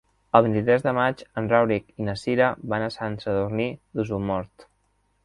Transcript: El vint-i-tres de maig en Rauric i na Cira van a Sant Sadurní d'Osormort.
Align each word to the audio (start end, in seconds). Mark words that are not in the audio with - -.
El 0.37 0.43
vint-i-tres 0.45 0.85
de 0.85 0.93
maig 0.99 1.19
en 1.41 1.49
Rauric 1.51 1.85
i 2.03 2.07
na 2.07 2.15
Cira 2.21 2.47
van 2.73 2.87
a 2.87 2.91
Sant 2.97 3.19
Sadurní 3.27 3.69
d'Osormort. 4.01 4.67